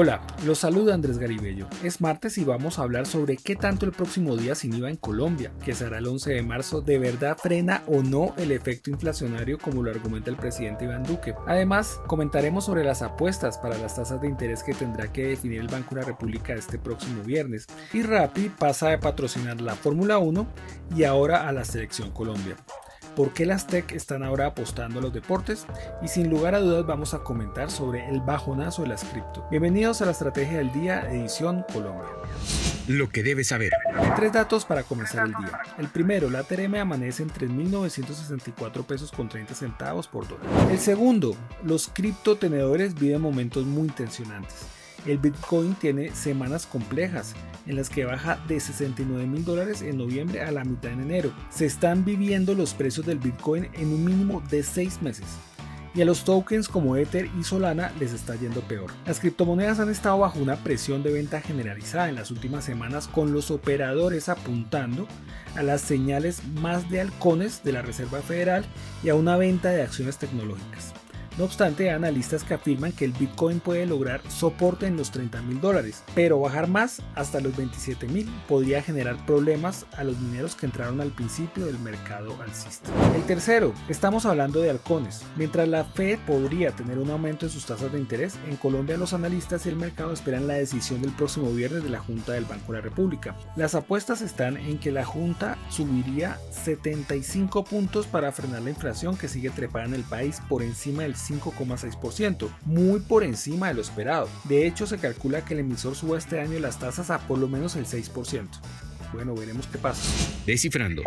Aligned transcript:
Hola, 0.00 0.20
los 0.46 0.60
saluda 0.60 0.94
Andrés 0.94 1.18
Garibello. 1.18 1.66
Es 1.82 2.00
martes 2.00 2.38
y 2.38 2.44
vamos 2.44 2.78
a 2.78 2.82
hablar 2.82 3.04
sobre 3.04 3.36
qué 3.36 3.56
tanto 3.56 3.84
el 3.84 3.90
próximo 3.90 4.36
día 4.36 4.54
sin 4.54 4.72
IVA 4.74 4.90
en 4.90 4.96
Colombia, 4.96 5.50
que 5.64 5.74
será 5.74 5.98
el 5.98 6.06
11 6.06 6.34
de 6.34 6.42
marzo, 6.44 6.80
de 6.80 7.00
verdad 7.00 7.36
frena 7.36 7.82
o 7.88 8.00
no 8.04 8.32
el 8.36 8.52
efecto 8.52 8.90
inflacionario 8.90 9.58
como 9.58 9.82
lo 9.82 9.90
argumenta 9.90 10.30
el 10.30 10.36
presidente 10.36 10.84
Iván 10.84 11.02
Duque. 11.02 11.34
Además, 11.48 12.00
comentaremos 12.06 12.66
sobre 12.66 12.84
las 12.84 13.02
apuestas 13.02 13.58
para 13.58 13.76
las 13.76 13.96
tasas 13.96 14.20
de 14.20 14.28
interés 14.28 14.62
que 14.62 14.72
tendrá 14.72 15.12
que 15.12 15.26
definir 15.26 15.62
el 15.62 15.66
Banco 15.66 15.96
de 15.96 16.02
la 16.02 16.06
República 16.06 16.54
este 16.54 16.78
próximo 16.78 17.24
viernes. 17.24 17.66
Y 17.92 18.02
Rappi 18.02 18.50
pasa 18.50 18.90
de 18.90 18.98
patrocinar 18.98 19.60
la 19.60 19.74
Fórmula 19.74 20.18
1 20.18 20.46
y 20.94 21.02
ahora 21.02 21.48
a 21.48 21.50
la 21.50 21.64
Selección 21.64 22.12
Colombia 22.12 22.54
por 23.18 23.32
qué 23.32 23.46
las 23.46 23.66
tech 23.66 23.90
están 23.90 24.22
ahora 24.22 24.46
apostando 24.46 25.00
a 25.00 25.02
los 25.02 25.12
deportes 25.12 25.66
y 26.00 26.06
sin 26.06 26.30
lugar 26.30 26.54
a 26.54 26.60
dudas 26.60 26.86
vamos 26.86 27.14
a 27.14 27.18
comentar 27.18 27.68
sobre 27.68 28.08
el 28.08 28.20
bajonazo 28.20 28.82
de 28.82 28.88
las 28.90 29.02
cripto. 29.02 29.44
Bienvenidos 29.50 30.00
a 30.00 30.04
la 30.04 30.12
Estrategia 30.12 30.58
del 30.58 30.70
Día, 30.72 31.00
edición 31.10 31.64
Colombia. 31.72 32.06
Lo 32.86 33.08
que 33.08 33.24
debes 33.24 33.48
saber. 33.48 33.72
Tres 34.14 34.32
datos 34.32 34.64
para 34.64 34.84
comenzar 34.84 35.26
el 35.26 35.32
día. 35.32 35.58
El 35.78 35.88
primero, 35.88 36.30
la 36.30 36.44
TRM 36.44 36.76
amanece 36.76 37.24
en 37.24 37.30
3.964 37.30 38.86
pesos 38.86 39.10
con 39.10 39.28
30 39.28 39.52
centavos 39.52 40.06
por 40.06 40.28
dólar. 40.28 40.46
El 40.70 40.78
segundo, 40.78 41.34
los 41.64 41.88
criptotenedores 41.88 42.94
viven 42.94 43.20
momentos 43.20 43.66
muy 43.66 43.88
tensionantes. 43.88 44.77
El 45.06 45.18
Bitcoin 45.18 45.74
tiene 45.74 46.14
semanas 46.14 46.66
complejas 46.66 47.34
en 47.66 47.76
las 47.76 47.88
que 47.88 48.04
baja 48.04 48.42
de 48.48 48.58
69 48.58 49.26
mil 49.26 49.44
dólares 49.44 49.82
en 49.82 49.98
noviembre 49.98 50.42
a 50.42 50.50
la 50.50 50.64
mitad 50.64 50.92
en 50.92 51.02
enero. 51.02 51.32
Se 51.50 51.66
están 51.66 52.04
viviendo 52.04 52.54
los 52.54 52.74
precios 52.74 53.06
del 53.06 53.18
Bitcoin 53.18 53.68
en 53.74 53.92
un 53.92 54.04
mínimo 54.04 54.42
de 54.50 54.62
6 54.62 55.02
meses. 55.02 55.26
Y 55.94 56.02
a 56.02 56.04
los 56.04 56.24
tokens 56.24 56.68
como 56.68 56.96
Ether 56.96 57.28
y 57.38 57.44
Solana 57.44 57.92
les 57.98 58.12
está 58.12 58.36
yendo 58.36 58.60
peor. 58.60 58.90
Las 59.06 59.20
criptomonedas 59.20 59.80
han 59.80 59.90
estado 59.90 60.18
bajo 60.18 60.38
una 60.38 60.56
presión 60.56 61.02
de 61.02 61.12
venta 61.12 61.40
generalizada 61.40 62.08
en 62.08 62.14
las 62.14 62.30
últimas 62.30 62.64
semanas 62.64 63.08
con 63.08 63.32
los 63.32 63.50
operadores 63.50 64.28
apuntando 64.28 65.08
a 65.56 65.62
las 65.62 65.80
señales 65.80 66.42
más 66.60 66.88
de 66.90 67.00
halcones 67.00 67.62
de 67.64 67.72
la 67.72 67.82
Reserva 67.82 68.20
Federal 68.20 68.64
y 69.02 69.08
a 69.08 69.14
una 69.14 69.36
venta 69.36 69.70
de 69.70 69.82
acciones 69.82 70.18
tecnológicas. 70.18 70.94
No 71.38 71.44
obstante, 71.44 71.92
analistas 71.92 72.42
que 72.42 72.54
afirman 72.54 72.90
que 72.90 73.04
el 73.04 73.12
Bitcoin 73.12 73.60
puede 73.60 73.86
lograr 73.86 74.20
soporte 74.28 74.88
en 74.88 74.96
los 74.96 75.12
30 75.12 75.40
mil 75.42 75.60
dólares, 75.60 76.02
pero 76.16 76.40
bajar 76.40 76.66
más 76.66 77.00
hasta 77.14 77.38
los 77.38 77.56
27 77.56 78.08
mil 78.08 78.28
podría 78.48 78.82
generar 78.82 79.24
problemas 79.24 79.86
a 79.96 80.02
los 80.02 80.18
mineros 80.18 80.56
que 80.56 80.66
entraron 80.66 81.00
al 81.00 81.12
principio 81.12 81.66
del 81.66 81.78
mercado 81.78 82.34
alcista. 82.42 82.90
El 83.14 83.22
tercero, 83.22 83.72
estamos 83.88 84.26
hablando 84.26 84.60
de 84.60 84.70
halcones. 84.70 85.22
Mientras 85.36 85.68
la 85.68 85.84
Fed 85.84 86.18
podría 86.26 86.72
tener 86.72 86.98
un 86.98 87.08
aumento 87.08 87.46
en 87.46 87.52
sus 87.52 87.66
tasas 87.66 87.92
de 87.92 88.00
interés, 88.00 88.36
en 88.48 88.56
Colombia 88.56 88.96
los 88.96 89.12
analistas 89.12 89.64
y 89.64 89.68
el 89.68 89.76
mercado 89.76 90.12
esperan 90.12 90.48
la 90.48 90.54
decisión 90.54 91.02
del 91.02 91.12
próximo 91.12 91.52
viernes 91.52 91.84
de 91.84 91.90
la 91.90 92.00
Junta 92.00 92.32
del 92.32 92.46
Banco 92.46 92.72
de 92.72 92.78
la 92.78 92.84
República. 92.84 93.36
Las 93.54 93.76
apuestas 93.76 94.22
están 94.22 94.56
en 94.56 94.78
que 94.78 94.90
la 94.90 95.04
Junta 95.04 95.56
subiría 95.70 96.36
75 96.50 97.62
puntos 97.62 98.08
para 98.08 98.32
frenar 98.32 98.62
la 98.62 98.70
inflación 98.70 99.16
que 99.16 99.28
sigue 99.28 99.50
trepada 99.50 99.84
en 99.84 99.94
el 99.94 100.02
país 100.02 100.40
por 100.48 100.64
encima 100.64 101.04
del 101.04 101.14
5,6%, 101.28 102.48
muy 102.64 103.00
por 103.00 103.24
encima 103.24 103.68
de 103.68 103.74
lo 103.74 103.80
esperado. 103.82 104.28
De 104.44 104.66
hecho, 104.66 104.86
se 104.86 104.98
calcula 104.98 105.44
que 105.44 105.54
el 105.54 105.60
emisor 105.60 105.94
suba 105.94 106.18
este 106.18 106.40
año 106.40 106.58
las 106.58 106.78
tasas 106.78 107.10
a 107.10 107.18
por 107.18 107.38
lo 107.38 107.48
menos 107.48 107.76
el 107.76 107.86
6%. 107.86 108.48
Bueno, 109.12 109.34
veremos 109.34 109.66
qué 109.66 109.78
pasa. 109.78 110.02
Descifrando. 110.46 111.02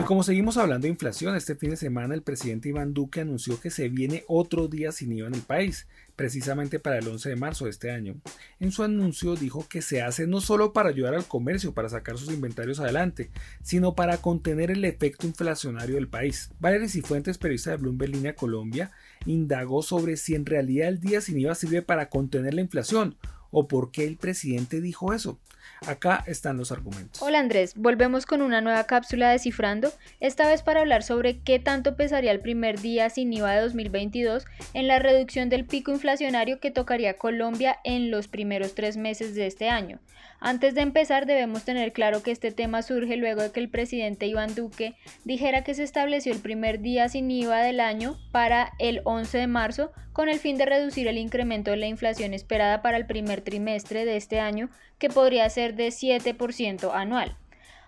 Y 0.00 0.04
como 0.04 0.22
seguimos 0.22 0.56
hablando 0.56 0.86
de 0.86 0.90
inflación, 0.90 1.36
este 1.36 1.54
fin 1.54 1.70
de 1.70 1.76
semana 1.76 2.14
el 2.14 2.22
presidente 2.22 2.68
Iván 2.68 2.94
Duque 2.94 3.20
anunció 3.20 3.60
que 3.60 3.70
se 3.70 3.88
viene 3.88 4.24
otro 4.26 4.66
día 4.68 4.90
sin 4.90 5.12
IVA 5.12 5.28
en 5.28 5.34
el 5.34 5.42
país, 5.42 5.86
precisamente 6.16 6.78
para 6.78 6.98
el 6.98 7.06
11 7.06 7.28
de 7.28 7.36
marzo 7.36 7.64
de 7.64 7.70
este 7.70 7.90
año. 7.90 8.16
En 8.58 8.72
su 8.72 8.82
anuncio 8.82 9.36
dijo 9.36 9.66
que 9.68 9.82
se 9.82 10.02
hace 10.02 10.26
no 10.26 10.40
solo 10.40 10.72
para 10.72 10.88
ayudar 10.88 11.14
al 11.14 11.26
comercio 11.26 11.74
para 11.74 11.88
sacar 11.88 12.18
sus 12.18 12.32
inventarios 12.32 12.80
adelante, 12.80 13.30
sino 13.62 13.94
para 13.94 14.18
contener 14.18 14.70
el 14.70 14.84
efecto 14.84 15.26
inflacionario 15.26 15.96
del 15.96 16.08
país. 16.08 16.50
Valeria 16.58 16.88
Cifuentes, 16.88 17.38
periodista 17.38 17.70
de 17.70 17.76
Bloomberg 17.76 18.12
Línea 18.12 18.34
Colombia, 18.34 18.90
indagó 19.26 19.82
sobre 19.82 20.16
si 20.16 20.34
en 20.34 20.46
realidad 20.46 20.88
el 20.88 21.00
día 21.00 21.20
sin 21.20 21.38
IVA 21.38 21.54
sirve 21.54 21.82
para 21.82 22.08
contener 22.08 22.54
la 22.54 22.60
inflación 22.62 23.16
o 23.52 23.68
por 23.68 23.92
qué 23.92 24.04
el 24.04 24.16
presidente 24.16 24.80
dijo 24.80 25.12
eso. 25.12 25.38
Acá 25.86 26.24
están 26.26 26.56
los 26.56 26.72
argumentos. 26.72 27.22
Hola 27.22 27.38
Andrés, 27.38 27.74
volvemos 27.76 28.26
con 28.26 28.40
una 28.40 28.60
nueva 28.60 28.84
cápsula 28.84 29.30
descifrando, 29.30 29.92
esta 30.20 30.48
vez 30.48 30.62
para 30.62 30.80
hablar 30.80 31.02
sobre 31.02 31.40
qué 31.40 31.58
tanto 31.58 31.96
pesaría 31.96 32.32
el 32.32 32.40
primer 32.40 32.80
día 32.80 33.10
sin 33.10 33.32
IVA 33.32 33.52
de 33.52 33.60
2022 33.62 34.44
en 34.74 34.86
la 34.86 34.98
reducción 34.98 35.48
del 35.48 35.64
pico 35.64 35.92
inflacionario 35.92 36.60
que 36.60 36.70
tocaría 36.70 37.18
Colombia 37.18 37.78
en 37.84 38.10
los 38.10 38.28
primeros 38.28 38.74
tres 38.74 38.96
meses 38.96 39.34
de 39.34 39.46
este 39.46 39.68
año. 39.68 40.00
Antes 40.44 40.74
de 40.74 40.80
empezar 40.80 41.26
debemos 41.26 41.64
tener 41.64 41.92
claro 41.92 42.22
que 42.22 42.32
este 42.32 42.50
tema 42.50 42.82
surge 42.82 43.16
luego 43.16 43.42
de 43.42 43.52
que 43.52 43.60
el 43.60 43.68
presidente 43.68 44.26
Iván 44.26 44.54
Duque 44.54 44.94
dijera 45.24 45.62
que 45.62 45.74
se 45.74 45.84
estableció 45.84 46.32
el 46.32 46.40
primer 46.40 46.80
día 46.80 47.08
sin 47.08 47.30
IVA 47.30 47.60
del 47.60 47.78
año 47.78 48.18
para 48.32 48.72
el 48.78 49.02
11 49.04 49.38
de 49.38 49.46
marzo 49.46 49.92
con 50.12 50.28
el 50.28 50.38
fin 50.38 50.58
de 50.58 50.66
reducir 50.66 51.06
el 51.08 51.16
incremento 51.16 51.70
de 51.70 51.76
la 51.76 51.86
inflación 51.86 52.34
esperada 52.34 52.82
para 52.82 52.96
el 52.96 53.06
primer 53.06 53.41
trimestre 53.42 54.04
de 54.04 54.16
este 54.16 54.40
año 54.40 54.70
que 54.98 55.08
podría 55.08 55.48
ser 55.50 55.74
de 55.74 55.88
7% 55.88 56.90
anual. 56.94 57.36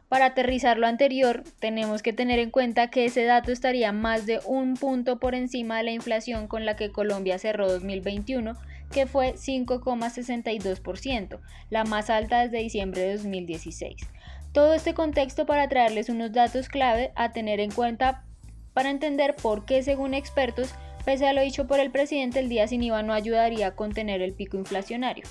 Para 0.08 0.26
aterrizar 0.26 0.78
lo 0.78 0.86
anterior, 0.86 1.42
tenemos 1.58 2.02
que 2.02 2.12
tener 2.12 2.38
en 2.38 2.50
cuenta 2.50 2.90
que 2.90 3.06
ese 3.06 3.24
dato 3.24 3.50
estaría 3.50 3.90
más 3.92 4.26
de 4.26 4.40
un 4.46 4.74
punto 4.74 5.18
por 5.18 5.34
encima 5.34 5.78
de 5.78 5.84
la 5.84 5.92
inflación 5.92 6.46
con 6.46 6.64
la 6.64 6.76
que 6.76 6.92
Colombia 6.92 7.38
cerró 7.38 7.68
2021 7.68 8.56
que 8.92 9.06
fue 9.06 9.34
5,62%, 9.34 11.40
la 11.70 11.84
más 11.84 12.10
alta 12.10 12.42
desde 12.42 12.58
diciembre 12.58 13.02
de 13.02 13.16
2016. 13.16 13.96
Todo 14.52 14.72
este 14.72 14.94
contexto 14.94 15.46
para 15.46 15.68
traerles 15.68 16.08
unos 16.08 16.32
datos 16.32 16.68
clave 16.68 17.10
a 17.16 17.32
tener 17.32 17.58
en 17.58 17.72
cuenta 17.72 18.22
para 18.72 18.90
entender 18.90 19.34
por 19.34 19.64
qué, 19.64 19.82
según 19.82 20.14
expertos, 20.14 20.72
pese 21.04 21.26
a 21.26 21.32
lo 21.32 21.42
dicho 21.42 21.66
por 21.66 21.80
el 21.80 21.90
presidente, 21.90 22.40
el 22.40 22.48
día 22.48 22.66
sin 22.66 22.82
IVA 22.82 23.02
no 23.02 23.12
ayudaría 23.12 23.68
a 23.68 23.74
contener 23.76 24.22
el 24.22 24.32
pico 24.32 24.56
inflacionario. 24.56 25.24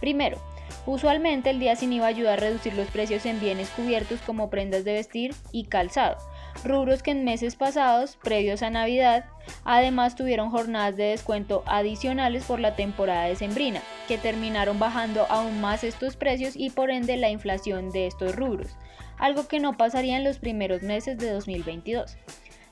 Primero, 0.00 0.38
usualmente 0.84 1.50
el 1.50 1.58
día 1.58 1.76
sin 1.76 1.92
IVA 1.92 2.06
ayuda 2.06 2.34
a 2.34 2.36
reducir 2.36 2.74
los 2.74 2.88
precios 2.88 3.26
en 3.26 3.40
bienes 3.40 3.70
cubiertos 3.70 4.20
como 4.20 4.50
prendas 4.50 4.84
de 4.84 4.92
vestir 4.92 5.34
y 5.52 5.64
calzado, 5.64 6.16
rubros 6.64 7.02
que 7.02 7.10
en 7.10 7.24
meses 7.24 7.56
pasados, 7.56 8.16
previos 8.22 8.62
a 8.62 8.70
Navidad, 8.70 9.24
además 9.64 10.16
tuvieron 10.16 10.50
jornadas 10.50 10.96
de 10.96 11.04
descuento 11.04 11.62
adicionales 11.66 12.44
por 12.44 12.60
la 12.60 12.76
temporada 12.76 13.24
de 13.24 13.36
sembrina, 13.36 13.80
que 14.08 14.18
terminaron 14.18 14.78
bajando 14.78 15.26
aún 15.28 15.60
más 15.60 15.84
estos 15.84 16.16
precios 16.16 16.54
y 16.56 16.70
por 16.70 16.90
ende 16.90 17.16
la 17.16 17.30
inflación 17.30 17.90
de 17.90 18.06
estos 18.06 18.36
rubros, 18.36 18.76
algo 19.18 19.48
que 19.48 19.60
no 19.60 19.76
pasaría 19.76 20.16
en 20.16 20.24
los 20.24 20.38
primeros 20.38 20.82
meses 20.82 21.18
de 21.18 21.30
2022. 21.30 22.16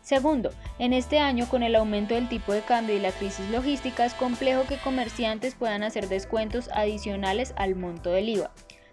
Segundo, 0.05 0.51
en 0.79 0.93
este 0.93 1.19
año 1.19 1.49
con 1.49 1.63
el 1.63 1.75
aumento 1.75 2.15
del 2.15 2.29
tipo 2.29 2.53
de 2.53 2.61
cambio 2.61 2.95
y 2.95 3.01
la 3.01 3.11
crisis 3.11 3.49
logística 3.49 4.05
es 4.05 4.13
complejo 4.13 4.65
que 4.69 4.77
comerciantes 4.77 5.55
puedan 5.55 5.83
hacer 5.83 6.09
descuentos 6.09 6.69
adicionales 6.75 7.55
al 7.57 7.75
monto 7.75 8.11
del 8.11 8.29
IVA. 8.29 8.51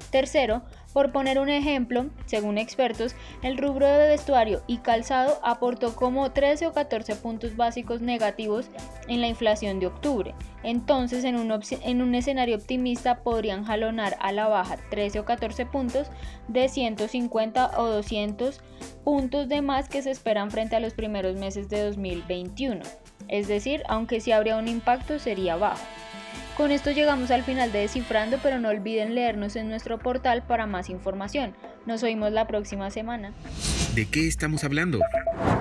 Tercero, 0.10 0.64
por 0.94 1.12
poner 1.12 1.40
un 1.40 1.50
ejemplo, 1.50 2.08
según 2.26 2.58
expertos, 2.58 3.16
el 3.44 3.58
rubro 3.58 3.88
de 3.88 4.08
vestuario 4.10 4.62
y 4.68 4.78
calzado 4.78 5.40
aportó 5.44 5.96
como 5.96 6.32
13 6.32 6.68
o 6.68 6.74
14 6.74 7.16
puntos 7.16 7.56
básicos 7.56 8.02
negativos 8.02 8.70
en 9.08 9.22
la 9.22 9.28
inflación 9.28 9.80
de 9.80 9.88
octubre. 9.88 10.36
Entonces, 10.64 11.24
en 11.24 11.38
un, 11.38 11.52
en 11.82 12.02
un 12.02 12.16
escenario 12.16 12.56
optimista 12.56 13.24
podrían 13.24 13.64
jalonar 13.64 14.18
a 14.20 14.32
la 14.32 14.48
baja 14.48 14.78
13 14.90 15.20
o 15.20 15.26
14 15.26 15.66
puntos 15.66 16.08
de 16.48 16.68
150 16.68 17.80
o 17.80 17.88
200 17.88 18.62
puntos 19.04 19.48
de 19.48 19.62
más 19.62 19.90
que 19.90 20.02
se 20.02 20.12
esperan 20.12 20.52
frente 20.52 20.76
a 20.76 20.80
los 20.80 20.94
primeros 20.94 21.36
meses 21.36 21.70
de 21.70 21.84
2021. 21.86 22.82
Es 23.28 23.48
decir, 23.48 23.84
aunque 23.88 24.20
sí 24.20 24.32
habría 24.32 24.58
un 24.58 24.68
impacto, 24.68 25.18
sería 25.18 25.56
bajo. 25.56 25.82
Con 26.58 26.72
esto 26.72 26.92
llegamos 26.92 27.32
al 27.32 27.44
final 27.44 27.72
de 27.72 27.80
Descifrando, 27.80 28.38
pero 28.44 28.60
no 28.60 28.70
olviden 28.70 29.16
leernos 29.16 29.56
en 29.56 29.70
nuestro 29.70 30.00
portal 30.00 30.44
para 30.46 30.68
más 30.68 30.90
información. 30.90 31.56
Nos 31.86 32.04
oímos 32.04 32.32
la 32.34 32.46
próxima 32.46 32.92
semana. 32.92 33.34
¿De 33.96 34.06
qué 34.06 34.28
estamos 34.28 34.64
hablando? 34.66 35.00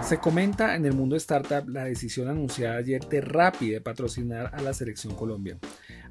Se 0.02 0.18
comenta 0.18 0.74
en 0.74 0.84
el 0.84 0.92
mundo 0.92 1.16
startup 1.16 1.68
la 1.68 1.84
decisión 1.84 2.28
anunciada 2.28 2.78
ayer 2.78 3.00
de 3.08 3.20
Rappi 3.20 3.70
de 3.70 3.80
patrocinar 3.80 4.50
a 4.52 4.60
la 4.62 4.74
selección 4.74 5.14
Colombia. 5.14 5.58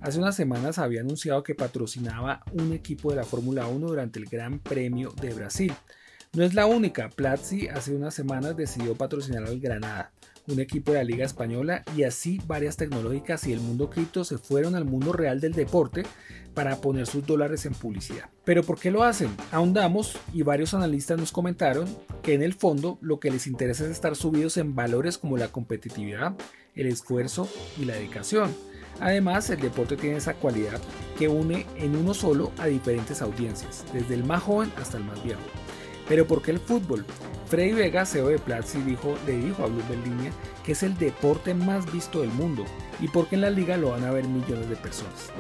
Hace 0.02 0.18
unas 0.18 0.36
semanas 0.36 0.80
había 0.80 1.02
anunciado 1.02 1.44
que 1.44 1.56
patrocinaba 1.56 2.42
un 2.54 2.72
equipo 2.72 3.10
de 3.10 3.18
la 3.18 3.26
Fórmula 3.26 3.68
1 3.68 3.86
durante 3.86 4.18
el 4.18 4.26
Gran 4.26 4.60
Premio 4.60 5.12
de 5.12 5.34
Brasil. 5.34 5.74
No 6.34 6.44
es 6.44 6.54
la 6.54 6.68
única, 6.68 7.10
Platzi 7.10 7.68
hace 7.68 7.94
unas 7.94 8.14
semanas 8.14 8.56
decidió 8.56 8.96
patrocinar 8.96 9.44
al 9.44 9.60
Granada 9.60 10.12
un 10.50 10.60
equipo 10.60 10.92
de 10.92 11.00
la 11.00 11.04
Liga 11.04 11.26
Española 11.26 11.84
y 11.96 12.04
así 12.04 12.42
varias 12.48 12.78
tecnológicas 12.78 13.46
y 13.48 13.54
el 13.54 13.60
mundo 13.60 13.90
cripto 13.90 14.24
se 14.24 14.38
fueron 14.38 14.76
al 14.76 14.86
mundo 14.86 15.14
real 15.14 15.40
del 15.40 15.54
deporte 15.54 16.04
para 16.54 16.78
poner 16.78 17.06
sus 17.06 17.26
dólares 17.26 17.66
en 17.66 17.74
publicidad. 17.74 18.30
Pero 18.44 18.64
¿por 18.64 18.80
qué 18.80 18.92
lo 18.92 19.04
hacen? 19.04 19.30
Ahondamos 19.52 20.18
y 20.34 20.42
varios 20.42 20.74
analistas 20.74 21.20
nos 21.20 21.32
comentaron 21.32 21.88
que 22.24 22.34
en 22.34 22.42
el 22.42 22.54
fondo 22.54 22.98
lo 23.02 23.20
que 23.20 23.32
les 23.32 23.48
interesa 23.48 23.86
es 23.86 23.92
estar 23.92 24.16
subidos 24.16 24.58
en 24.58 24.76
valores 24.76 25.18
como 25.18 25.38
la 25.38 25.50
competitividad, 25.50 26.36
el 26.76 26.88
esfuerzo 26.88 27.48
y 27.80 27.86
la 27.86 27.94
dedicación. 27.96 28.54
Además, 29.00 29.50
el 29.50 29.62
deporte 29.62 29.96
tiene 29.96 30.18
esa 30.18 30.34
cualidad 30.34 30.82
que 31.18 31.30
une 31.30 31.66
en 31.78 31.96
uno 31.96 32.14
solo 32.14 32.52
a 32.58 32.66
diferentes 32.66 33.22
audiencias, 33.22 33.86
desde 33.94 34.16
el 34.16 34.26
más 34.26 34.44
joven 34.44 34.72
hasta 34.78 34.98
el 34.98 35.06
más 35.06 35.24
viejo. 35.24 35.42
Pero 36.10 36.28
¿por 36.28 36.42
qué 36.42 36.52
el 36.52 36.60
fútbol? 36.60 37.06
Freddy 37.48 37.72
Vega, 37.74 38.06
CEO 38.06 38.28
de 38.28 38.40
Platzi, 38.40 38.80
dijo, 38.82 39.16
le 39.26 39.38
dijo 39.38 39.64
a 39.64 39.68
Bloomberg 39.68 40.04
Línea 40.04 40.32
que 40.66 40.74
es 40.74 40.84
el 40.84 40.98
deporte 40.98 41.54
más 41.54 41.92
visto 41.92 42.22
del 42.22 42.32
mundo 42.32 42.66
y 43.00 43.08
porque 43.08 43.36
en 43.36 43.42
la 43.42 43.50
liga 43.50 43.78
lo 43.78 43.92
van 43.92 44.04
a 44.04 44.12
ver 44.12 44.28
millones 44.28 44.70
de 44.70 44.76
personas. 44.76 45.32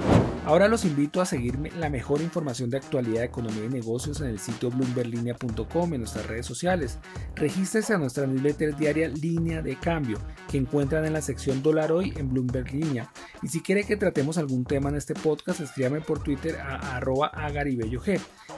Ahora 0.49 0.67
los 0.67 0.83
invito 0.83 1.21
a 1.21 1.27
seguirme 1.27 1.69
la 1.77 1.91
mejor 1.91 2.21
información 2.21 2.71
de 2.71 2.77
actualidad, 2.77 3.23
economía 3.23 3.65
y 3.65 3.69
negocios 3.69 4.19
en 4.21 4.29
el 4.29 4.39
sitio 4.39 4.71
bloomberlinia.com 4.71 5.93
en 5.93 5.99
nuestras 5.99 6.25
redes 6.25 6.47
sociales. 6.47 6.97
Regístrese 7.35 7.93
a 7.93 7.99
nuestra 7.99 8.25
newsletter 8.25 8.75
diaria 8.75 9.09
Línea 9.09 9.61
de 9.61 9.75
Cambio 9.75 10.17
que 10.49 10.57
encuentran 10.57 11.05
en 11.05 11.13
la 11.13 11.21
sección 11.21 11.61
Dólar 11.61 11.91
Hoy 11.91 12.15
en 12.17 12.33
Bloomberg 12.33 12.73
Línea. 12.73 13.11
Y 13.43 13.49
si 13.49 13.61
quiere 13.61 13.83
que 13.83 13.95
tratemos 13.95 14.39
algún 14.39 14.65
tema 14.65 14.89
en 14.89 14.95
este 14.95 15.13
podcast, 15.13 15.59
escríbame 15.59 16.01
por 16.01 16.23
Twitter 16.23 16.55
a 16.55 16.97
arroba 16.97 17.27
agaribellog. 17.27 18.05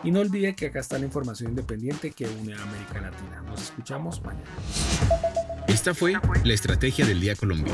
Y 0.05 0.11
no 0.11 0.21
olvide 0.21 0.55
que 0.55 0.67
acá 0.67 0.79
está 0.79 0.97
la 0.97 1.07
información 1.07 1.49
independiente 1.49 2.11
que 2.11 2.25
une 2.25 2.53
a 2.53 2.61
América 2.63 3.01
Latina. 3.01 3.43
Nos 3.45 3.63
escuchamos 3.63 4.23
mañana. 4.23 4.45
Esta 5.67 5.93
fue 5.93 6.13
la 6.45 6.53
Estrategia 6.53 7.05
del 7.05 7.19
Día 7.19 7.35
Colombia. 7.35 7.73